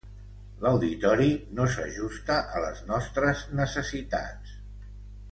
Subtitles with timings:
[0.61, 1.27] L'auditori
[1.59, 4.55] no s'ajusta a les nostres necessitats.